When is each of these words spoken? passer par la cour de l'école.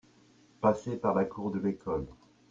passer 0.61 0.95
par 0.97 1.13
la 1.13 1.25
cour 1.25 1.51
de 1.51 1.59
l'école. 1.59 2.07